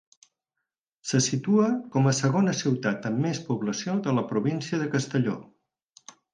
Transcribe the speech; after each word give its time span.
Se 1.09 1.19
situa 1.25 1.67
com 1.97 2.09
a 2.11 2.15
segona 2.21 2.55
ciutat 2.63 3.07
amb 3.11 3.23
més 3.27 3.43
població 3.53 3.97
de 4.09 4.17
la 4.21 4.27
província 4.35 4.83
de 4.85 4.91
Castelló. 4.99 5.41